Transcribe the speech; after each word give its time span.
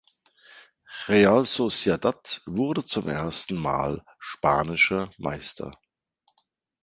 Real 1.09 1.45
Sociedad 1.45 2.41
wurde 2.47 2.83
zum 2.83 3.07
ersten 3.07 3.53
Mal 3.53 4.03
spanischer 4.17 5.11
Meister. 5.19 5.77